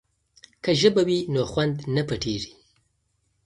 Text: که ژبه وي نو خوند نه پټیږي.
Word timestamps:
که 0.63 0.71
ژبه 0.79 1.01
وي 1.07 1.19
نو 1.33 1.41
خوند 1.51 1.75
نه 1.95 2.03
پټیږي. 2.07 2.53